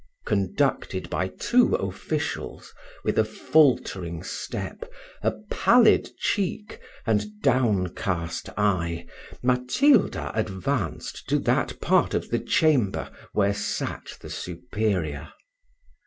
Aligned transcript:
Conducted 0.25 1.11
by 1.11 1.27
two 1.27 1.75
officials, 1.75 2.73
with 3.03 3.19
a 3.19 3.23
faltering 3.23 4.23
step, 4.23 4.91
a 5.21 5.31
pallid 5.51 6.09
cheek, 6.17 6.79
and 7.05 7.25
downcast 7.43 8.49
eye, 8.57 9.05
Matilda 9.43 10.31
advanced 10.33 11.29
to 11.29 11.37
that 11.37 11.79
part 11.81 12.15
of 12.15 12.31
the 12.31 12.39
chamber 12.39 13.11
where 13.33 13.53
sat 13.53 14.17
the 14.21 14.31
superior. 14.31 15.29